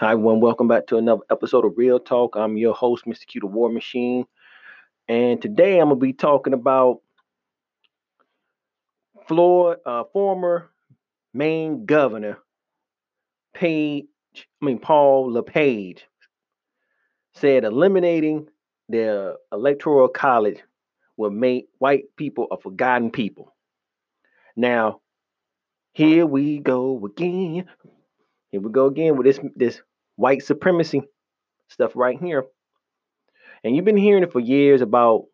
[0.00, 0.40] Hi, everyone.
[0.40, 2.34] Welcome back to another episode of Real Talk.
[2.34, 3.28] I'm your host, Mr.
[3.28, 4.26] Q, the War Machine.
[5.06, 6.98] And today I'm going to be talking about
[9.28, 10.72] Florida, uh, former
[11.32, 12.38] Maine governor,
[13.54, 16.08] Page, I mean, Paul LePage,
[17.34, 18.48] said eliminating
[18.88, 20.58] the electoral college
[21.16, 23.54] will make white people a forgotten people.
[24.56, 25.02] Now,
[25.92, 27.66] here we go again.
[28.54, 29.82] Here we go again with this this
[30.14, 31.02] white supremacy
[31.70, 32.44] stuff right here.
[33.64, 35.24] And you've been hearing it for years about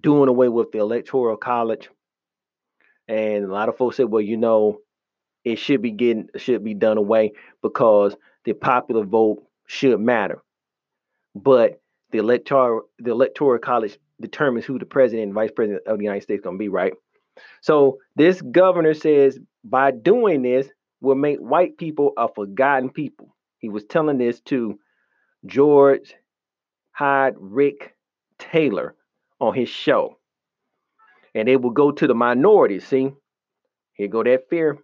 [0.00, 1.90] doing away with the electoral college.
[3.08, 4.78] And a lot of folks said, well, you know,
[5.44, 8.14] it should be getting should be done away because
[8.44, 10.40] the popular vote should matter.
[11.34, 11.80] But
[12.12, 16.22] the electoral the electoral college determines who the president and vice president of the United
[16.22, 16.92] States going to be, right?
[17.60, 20.68] So this governor says by doing this
[21.02, 23.34] will make white people a forgotten people.
[23.58, 24.78] He was telling this to
[25.44, 26.14] George
[26.92, 27.96] Hyde Rick
[28.38, 28.94] Taylor
[29.40, 30.18] on his show.
[31.34, 32.86] And it will go to the minorities.
[32.86, 33.10] See,
[33.94, 34.78] here go that fear.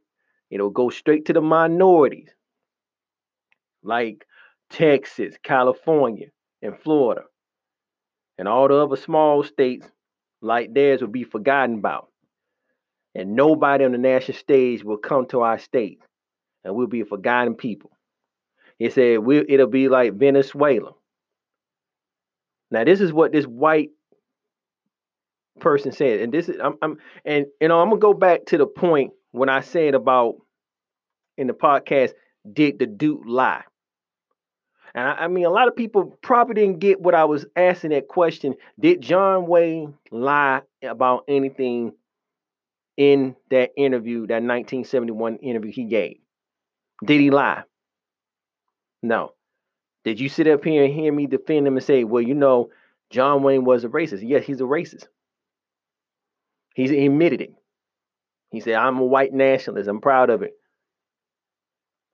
[0.51, 2.31] It'll go straight to the minorities,
[3.83, 4.25] like
[4.71, 6.29] Texas, California,
[6.63, 7.23] and Florida.
[8.39, 9.87] And all the other small states
[10.41, 12.09] like theirs will be forgotten about.
[13.15, 16.01] And nobody on the national stage will come to our state.
[16.69, 17.91] And we'll be a forgotten people.
[18.79, 20.93] He said we it'll be like Venezuela.
[22.71, 23.91] Now, this is what this white
[25.59, 28.59] person said, and this is I'm, I'm and you know I'm gonna go back to
[28.59, 30.37] the point when I said about
[31.37, 32.13] in the podcast,
[32.53, 33.65] did the dude lie?
[34.95, 37.91] And I, I mean, a lot of people probably didn't get what I was asking
[37.91, 38.55] that question.
[38.79, 41.93] Did John Wayne lie about anything
[42.97, 46.19] in that interview, that 1971 interview he gave?
[47.05, 47.63] Did he lie?
[49.03, 49.33] No.
[50.05, 52.71] Did you sit up here and hear me defend him and say, well, you know,
[53.11, 54.21] John Wayne was a racist?
[54.23, 55.07] Yes, he's a racist.
[56.75, 57.55] He's admitted it.
[58.51, 59.89] He said, I'm a white nationalist.
[59.89, 60.53] I'm proud of it.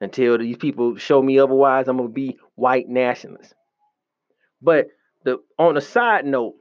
[0.01, 3.55] Until these people show me otherwise, I'm gonna be white nationalist.
[4.61, 4.89] But
[5.25, 6.55] the on a side note,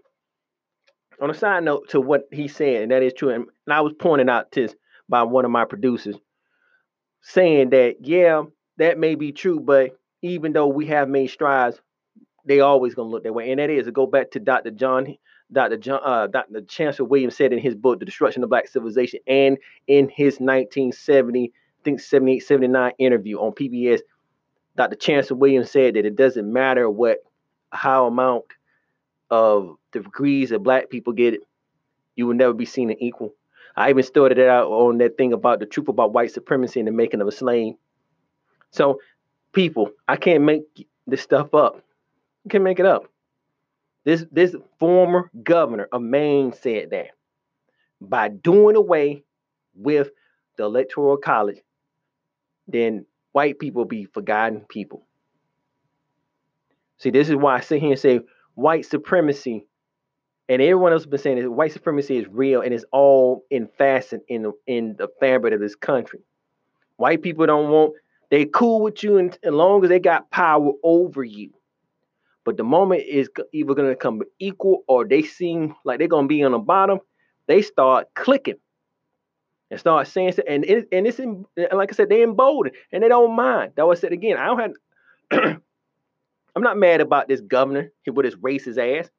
[1.22, 3.94] on a side note to what he said, and that is true, and, I was
[3.98, 4.76] pointing out this
[5.10, 6.16] by one of my producers,
[7.24, 8.44] saying that yeah,
[8.78, 11.80] that may be true, but even though we have made strides,
[12.46, 13.50] they always gonna look that way.
[13.50, 14.72] And that is to go back to Dr.
[14.72, 15.18] John,
[15.52, 15.78] Dr.
[15.78, 16.62] John, uh, Dr.
[16.62, 19.58] Chancellor Williams said in his book, The Destruction of Black Civilization, and
[19.88, 24.02] in his 1970, I think 78, 79 interview on PBS,
[24.76, 24.96] Dr.
[24.96, 27.20] Chancellor Williams said that it doesn't matter what
[27.72, 28.46] how amount
[29.30, 31.42] of degrees that black people get,
[32.16, 33.34] you will never be seen as equal.
[33.76, 36.88] I even started it out on that thing about the truth about white supremacy and
[36.88, 37.74] the making of a slave.
[38.72, 39.00] So
[39.52, 41.84] people, I can't make this stuff up.
[42.46, 43.06] I can't make it up.
[44.04, 47.12] This this former governor of Maine said that
[48.02, 49.24] by doing away
[49.76, 50.10] with
[50.58, 51.62] the electoral college,
[52.68, 55.06] then white people be forgotten people.
[56.98, 58.22] See, this is why I sit here and say
[58.56, 59.66] white supremacy,
[60.50, 63.70] and everyone else has been saying that white supremacy is real and it's all in
[63.78, 66.20] the, in the fabric of this country.
[66.98, 67.94] White people don't want
[68.34, 71.52] they cool with you and, as long as they got power over you.
[72.46, 76.26] But the moment is either going to come equal or they seem like they're going
[76.26, 76.98] to be on the bottom,
[77.48, 78.58] they start clicking
[79.70, 83.08] and start saying and it, and it's in, like I said, they emboldened and they
[83.08, 83.74] don't mind.
[83.76, 84.38] That was said again.
[84.38, 84.78] I don't
[85.32, 85.62] have.
[86.56, 89.10] I'm not mad about this governor with his racist ass.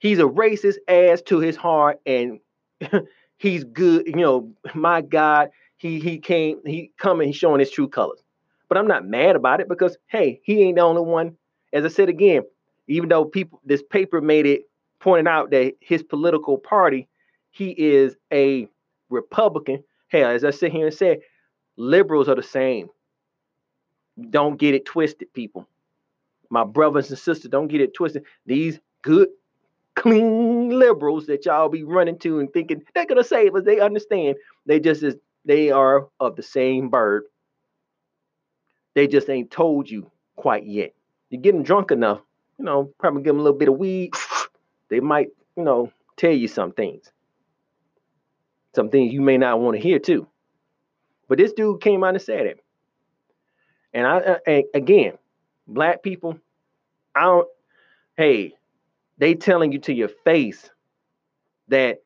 [0.00, 2.40] He's a racist ass to his heart, and
[3.38, 4.06] he's good.
[4.06, 8.22] You know, my God, he he came, he coming, he's showing his true colors.
[8.68, 11.36] But I'm not mad about it because hey, he ain't the only one.
[11.72, 12.42] As I said again,
[12.88, 14.62] even though people this paper made it
[15.00, 17.08] pointing out that his political party,
[17.50, 18.68] he is a
[19.10, 19.84] Republican.
[20.08, 21.20] Hey, as I sit here and say,
[21.76, 22.88] liberals are the same.
[24.30, 25.68] Don't get it twisted, people.
[26.50, 28.24] My brothers and sisters, don't get it twisted.
[28.44, 29.28] These good,
[29.96, 34.36] clean liberals that y'all be running to and thinking they're gonna save us, they understand.
[34.66, 37.24] They just is they are of the same bird.
[38.94, 40.94] They just ain't told you quite yet.
[41.30, 42.20] You're getting drunk enough,
[42.58, 44.12] you know, probably give them a little bit of weed.
[44.88, 47.10] They might, you know, tell you some things.
[48.74, 50.26] Some things you may not want to hear too.
[51.28, 52.64] But this dude came out and said it.
[53.92, 55.18] And I, uh, again,
[55.66, 56.38] black people,
[57.14, 57.48] I don't,
[58.16, 58.54] hey,
[59.20, 60.70] they telling you to your face
[61.68, 61.98] that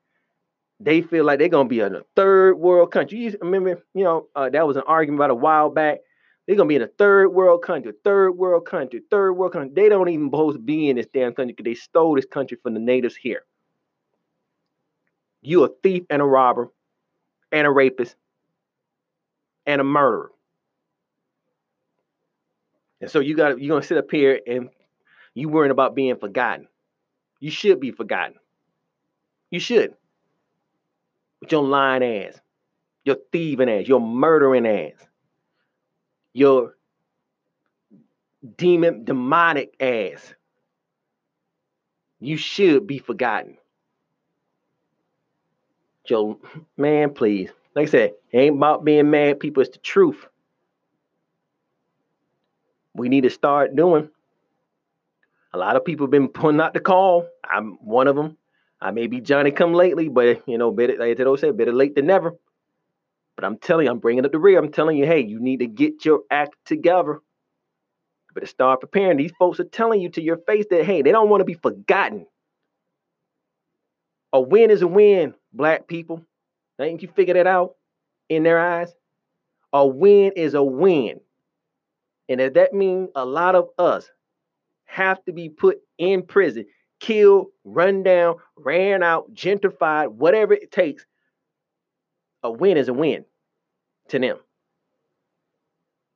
[0.80, 3.18] they feel like they're gonna be in a third world country.
[3.20, 6.00] You remember, you know, uh, that was an argument about a while back
[6.46, 9.72] They're gonna be in a third world country, third world country, third world country.
[9.74, 12.58] They don't even supposed to be in this damn country because they stole this country
[12.62, 13.44] from the natives here.
[15.42, 16.70] You a thief and a robber
[17.52, 18.16] and a rapist
[19.66, 20.32] and a murderer.
[23.02, 24.70] And so you got you're gonna sit up here and
[25.34, 26.68] you worrying about being forgotten.
[27.44, 28.36] You should be forgotten.
[29.50, 29.92] You should.
[31.42, 32.40] With your lying ass,
[33.04, 35.06] your thieving ass, your murdering ass,
[36.32, 36.74] your
[38.56, 40.32] demon demonic ass.
[42.18, 43.58] You should be forgotten.
[46.06, 46.40] Joe,
[46.78, 47.50] man, please.
[47.76, 49.62] Like I said, it ain't about being mad, people.
[49.62, 50.26] It's the truth.
[52.94, 54.08] We need to start doing.
[55.54, 57.28] A lot of people have been putting out the call.
[57.48, 58.36] I'm one of them.
[58.80, 61.94] I may be Johnny come lately, but you know, better like I said, better late
[61.94, 62.34] than never.
[63.36, 64.58] But I'm telling you, I'm bringing up the rear.
[64.58, 67.12] I'm telling you, hey, you need to get your act together.
[67.12, 69.16] You better start preparing.
[69.16, 71.54] These folks are telling you to your face that hey, they don't want to be
[71.54, 72.26] forgotten.
[74.32, 76.20] A win is a win, black people.
[76.80, 77.76] Ain't you figure that out
[78.28, 78.92] in their eyes?
[79.72, 81.20] A win is a win.
[82.28, 84.10] And if that means a lot of us
[84.94, 86.66] have to be put in prison,
[87.00, 91.04] killed, run down, ran out, gentrified, whatever it takes,
[92.44, 93.24] a win is a win
[94.08, 94.38] to them.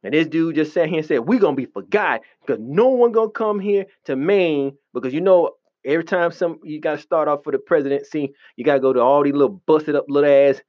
[0.04, 3.10] And this dude just sat here and said, We're gonna be forgot because no one
[3.10, 5.50] gonna come here to Maine because you know
[5.84, 9.24] every time some you gotta start off for the presidency, you gotta go to all
[9.24, 10.62] these little busted up little ass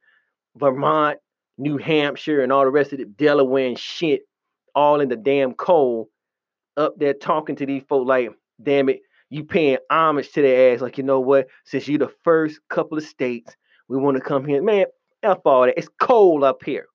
[0.56, 1.20] Vermont,
[1.58, 4.22] New Hampshire, and all the rest of the Delaware and shit,
[4.74, 6.08] all in the damn cold,
[6.76, 8.30] up there talking to these folks like,
[8.62, 9.00] damn it,
[9.30, 11.48] you paying homage to their ass, like you know what?
[11.64, 13.56] Since you the first couple of states,
[13.88, 14.62] we want to come here.
[14.62, 14.86] Man,
[15.22, 15.78] F all that.
[15.78, 16.86] It's cold up here.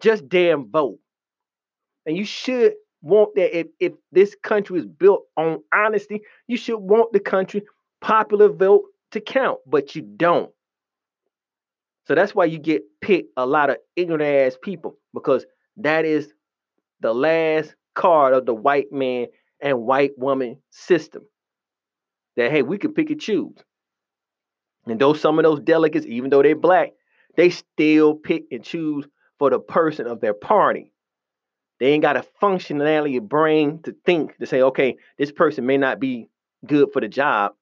[0.00, 0.98] Just damn vote.
[2.04, 6.78] And you should want that if, if this country is built on honesty, you should
[6.78, 7.62] want the country
[8.00, 10.50] popular vote to count, but you don't.
[12.06, 15.44] So that's why you get picked a lot of ignorant ass people because
[15.78, 16.32] that is
[17.00, 19.26] the last card of the white man
[19.60, 21.24] and white woman system.
[22.36, 23.56] That hey, we can pick and choose.
[24.86, 26.92] And though some of those delegates, even though they're black,
[27.36, 29.06] they still pick and choose
[29.38, 30.92] for the person of their party.
[31.80, 35.76] They ain't got a functionality of brain to think to say, okay, this person may
[35.76, 36.28] not be
[36.64, 37.52] good for the job,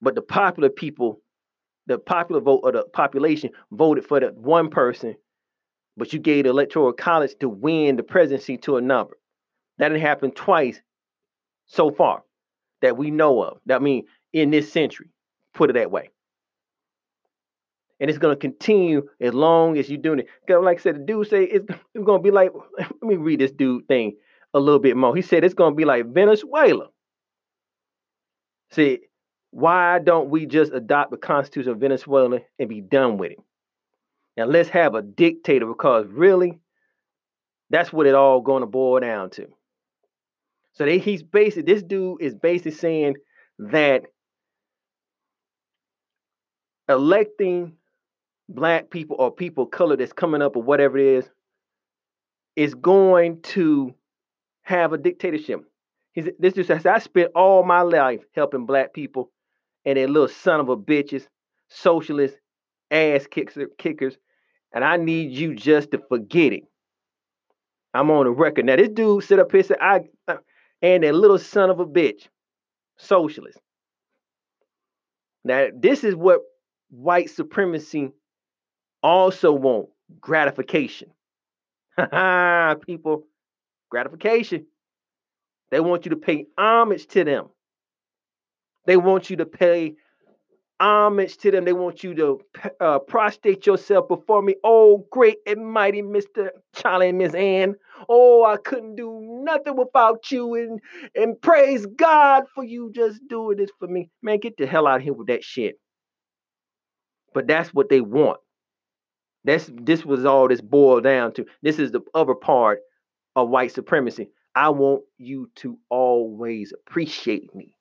[0.00, 1.20] but the popular people,
[1.86, 5.16] the popular vote of the population voted for the one person,
[5.96, 9.16] but you gave the electoral college to win the presidency to a number.
[9.78, 10.80] That didn't happen twice
[11.66, 12.22] so far
[12.82, 13.58] that we know of.
[13.70, 15.10] I mean, in this century,
[15.54, 16.10] put it that way
[18.00, 20.28] and it's to continue as long as you're doing it.
[20.48, 22.52] Like I said, the dude say it's, it's to be like.
[22.78, 24.16] Let me read this dude thing
[24.54, 25.14] a little bit more.
[25.16, 26.88] He said it's to be like Venezuela.
[28.72, 29.00] See,
[29.50, 33.38] why don't we just adopt the Constitution of Venezuela and be done with it?
[34.36, 36.60] Now let's have a dictator because really,
[37.70, 39.48] that's what it all going to boil down to.
[40.72, 43.14] So they, he's basically this dude is basically saying
[43.58, 44.02] that
[46.88, 47.72] electing
[48.48, 51.30] black people or people color that's coming up or whatever it is
[52.54, 53.94] is going to
[54.62, 55.60] have a dictatorship.
[56.12, 59.30] He's, this just says I spent all my life helping black people
[59.84, 61.26] and their little son of a bitches,
[61.68, 62.36] socialist
[62.90, 64.16] ass kickers,
[64.72, 66.64] and I need you just to forget it.
[67.94, 68.76] I'm on the record now.
[68.76, 70.36] This dude sit up here and said, "I," uh,
[70.82, 72.28] and that little son of a bitch,
[72.96, 73.58] socialist.
[75.44, 76.40] Now this is what
[76.90, 78.10] white supremacy
[79.02, 79.88] also want
[80.20, 81.10] gratification.
[82.86, 83.24] People,
[83.90, 84.66] gratification.
[85.70, 87.48] They want you to pay homage to them.
[88.86, 89.94] They want you to pay
[90.80, 91.64] homage to them.
[91.64, 92.40] They want you to
[92.80, 94.56] uh, prostrate yourself before me.
[94.64, 96.50] Oh, great and mighty Mr.
[96.74, 97.76] Charlie and Miss Ann.
[98.08, 100.54] Oh, I couldn't do nothing without you.
[100.54, 100.80] And,
[101.14, 104.10] and praise God for you just doing this for me.
[104.22, 105.78] Man, get the hell out of here with that shit.
[107.34, 108.40] But that's what they want.
[109.44, 111.46] That's this was all this boiled down to.
[111.62, 112.80] This is the other part
[113.36, 114.30] of white supremacy.
[114.54, 117.75] I want you to always appreciate me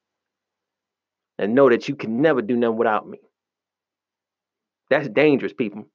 [1.38, 3.20] and know that you can never do nothing without me.
[4.90, 5.86] That's dangerous, people.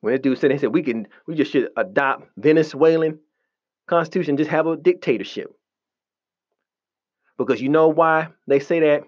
[0.00, 3.18] When this dude said, they said we can, we just should adopt Venezuelan
[3.86, 5.54] constitution, just have a dictatorship.
[7.36, 9.02] Because you know why they say that?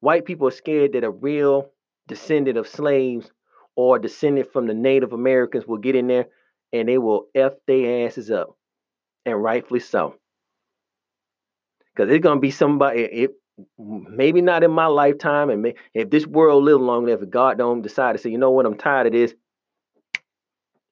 [0.00, 1.70] White people are scared that a real
[2.08, 3.30] descendant of slaves
[3.76, 6.26] or descendant from the Native Americans will get in there
[6.72, 8.56] and they will F their asses up.
[9.26, 10.19] And rightfully so.
[11.94, 13.30] Because it's gonna be somebody it
[13.78, 17.58] maybe not in my lifetime, and may, if this world live long enough, if God
[17.58, 19.34] don't decide to say, you know what, I'm tired of this,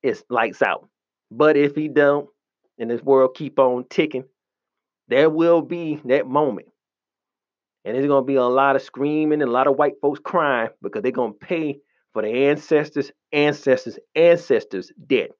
[0.03, 0.89] it's lights out.
[1.31, 2.29] But if he don't,
[2.79, 4.25] and this world keep on ticking,
[5.09, 6.69] there will be that moment.
[7.85, 10.71] And there's gonna be a lot of screaming and a lot of white folks crying
[10.83, 11.79] because they're gonna pay
[12.13, 15.31] for their ancestors, ancestors, ancestors debt.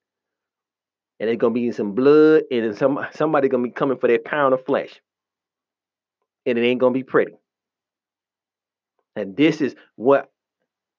[1.21, 4.19] And there's gonna be in some blood, and some somebody gonna be coming for their
[4.19, 5.01] pound of flesh.
[6.49, 7.35] And it ain't gonna be pretty.
[9.17, 10.31] And this is what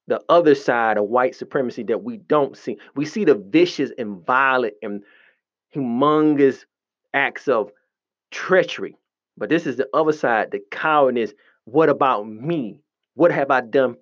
[0.08, 2.78] the other side of white supremacy that we don't see.
[2.96, 5.04] We see the vicious and violent and
[5.76, 6.66] humongous
[7.14, 7.72] acts of
[8.32, 8.98] treachery.
[9.38, 11.34] But this is the other side, the cowardice.
[11.66, 12.82] What about me?
[13.14, 13.96] What have I done?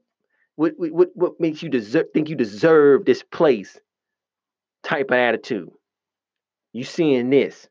[0.55, 3.79] What what what makes you deserve think you deserve this place?
[4.83, 5.69] Type of attitude.
[6.73, 7.67] You seeing this.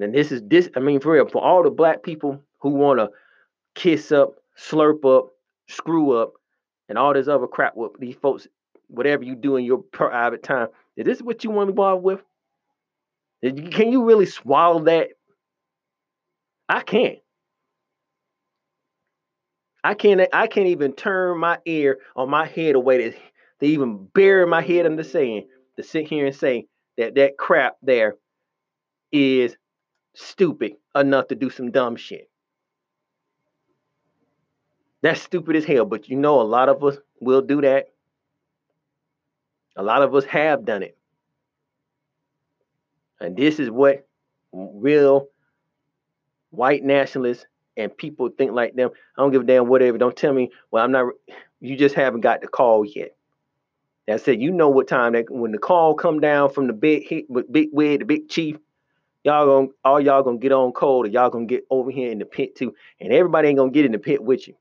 [0.00, 3.00] And this is this, I mean, for real, for all the black people who want
[3.00, 3.10] to
[3.74, 5.32] kiss up, slurp up,
[5.68, 6.32] screw up,
[6.88, 8.46] and all this other crap with these folks,
[8.88, 12.02] whatever you do in your private time, is this what you want to be involved
[12.04, 12.20] with?
[13.42, 15.08] Can you really swallow that?
[16.68, 17.18] I can't.
[19.82, 20.20] I can't.
[20.32, 24.60] I can't even turn my ear or my head away to, to even bury my
[24.60, 25.44] head in the sand
[25.76, 26.66] to sit here and say
[26.98, 28.16] that that crap there
[29.10, 29.56] is
[30.20, 32.28] stupid enough to do some dumb shit.
[35.02, 37.92] That's stupid as hell, but you know a lot of us will do that.
[39.76, 40.96] A lot of us have done it.
[43.20, 44.06] And this is what
[44.52, 45.28] real
[46.50, 47.46] white nationalists
[47.76, 48.90] and people think like them.
[49.16, 49.96] I don't give a damn whatever.
[49.96, 51.12] Don't tell me, well, I'm not
[51.60, 53.14] you just haven't got the call yet.
[54.08, 57.06] I said, you know what time that when the call come down from the big
[57.06, 58.56] hit, big wig, the big chief,
[59.24, 62.18] y'all gonna all y'all gonna get on cold, or y'all gonna get over here in
[62.18, 64.54] the pit too, and everybody ain't gonna get in the pit with you.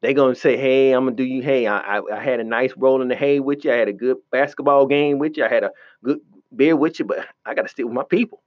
[0.00, 1.42] They gonna say, hey, I'm gonna do you.
[1.42, 3.72] Hey, I, I, I had a nice roll in the hay with you.
[3.72, 5.44] I had a good basketball game with you.
[5.44, 5.72] I had a
[6.04, 6.20] good
[6.54, 8.42] beer with you, but I gotta stick with my people.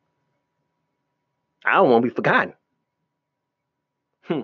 [1.65, 2.53] I don't want to be forgotten.
[4.23, 4.41] Hmm.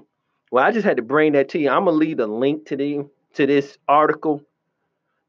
[0.52, 1.70] Well, I just had to bring that to you.
[1.70, 4.42] I'm gonna leave a link to the to this article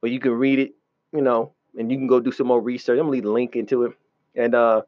[0.00, 0.75] where you can read it,
[1.12, 2.99] you know, and you can go do some more research.
[2.99, 3.92] I'm gonna leave a link into it.
[4.35, 4.82] And uh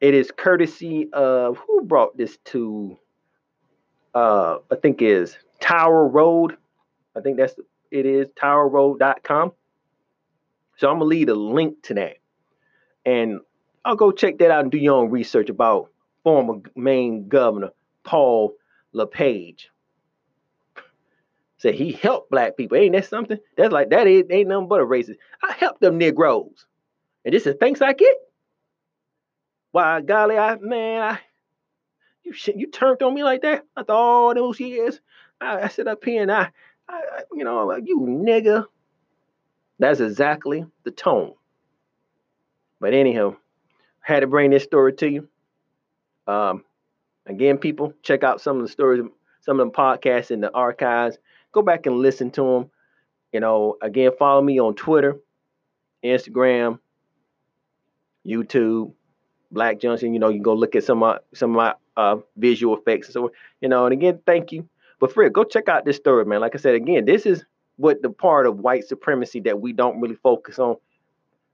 [0.00, 2.98] it is courtesy of who brought this to
[4.14, 6.56] uh I think is Tower Road.
[7.16, 7.54] I think that's
[7.90, 9.52] it is towerroad.com.
[10.78, 12.16] So I'm gonna leave a link to that.
[13.04, 13.40] And
[13.84, 15.90] I'll go check that out and do your own research about
[16.22, 17.70] former Maine Governor
[18.04, 18.54] Paul
[18.92, 19.70] LePage
[21.62, 22.76] said he helped black people.
[22.76, 23.38] Ain't that something?
[23.56, 25.16] That's like that ain't, ain't nothing but a racist.
[25.42, 26.66] I helped them Negroes.
[27.24, 28.14] And this is thanks I get.
[29.70, 31.20] Why golly, I man, I
[32.22, 35.00] you you turned on me like that after all those years.
[35.40, 36.50] I, I sit up here and I,
[36.88, 37.00] I
[37.32, 38.66] you know, like you nigga.
[39.78, 41.34] That's exactly the tone.
[42.80, 43.36] But anyhow,
[44.00, 45.28] had to bring this story to you.
[46.26, 46.64] Um,
[47.26, 49.02] again, people, check out some of the stories,
[49.40, 51.18] some of the podcasts in the archives
[51.52, 52.70] go back and listen to them.
[53.32, 55.20] You know, again, follow me on Twitter,
[56.04, 56.78] Instagram,
[58.26, 58.92] YouTube,
[59.50, 60.14] Black Junction.
[60.14, 62.76] You know, you can go look at some of my, some of my uh, visual
[62.76, 63.86] effects and so you know.
[63.86, 64.68] And again, thank you.
[65.00, 66.40] But Fred, go check out this story, man.
[66.40, 67.44] Like I said, again, this is
[67.76, 70.76] what the part of white supremacy that we don't really focus on.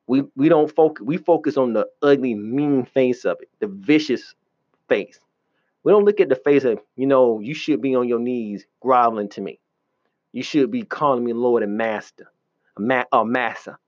[0.06, 1.04] We we don't focus.
[1.04, 4.34] We focus on the ugly, mean face of it, the vicious
[4.88, 5.18] face.
[5.84, 8.66] We don't look at the face of, you know, you should be on your knees
[8.80, 9.60] groveling to me.
[10.32, 12.30] You should be calling me Lord and Master,
[12.78, 13.78] ma- uh, Master.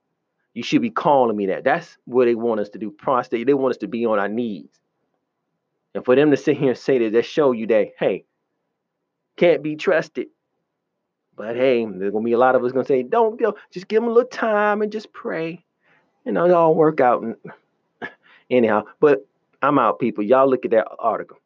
[0.53, 1.63] You should be calling me that.
[1.63, 2.91] That's what they want us to do.
[2.91, 3.47] Prostate.
[3.47, 4.69] They want us to be on our knees.
[5.93, 8.25] And for them to sit here and say that, that show you that, hey,
[9.37, 10.27] can't be trusted.
[11.35, 14.01] But hey, there's gonna be a lot of us gonna say, don't go, just give
[14.01, 15.63] them a little time and just pray.
[16.25, 17.23] You know, it all work out.
[17.23, 17.35] And
[18.49, 19.25] anyhow, but
[19.61, 20.23] I'm out, people.
[20.23, 21.37] Y'all look at that article.